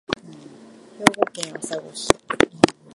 [0.97, 2.07] 兵庫県朝来市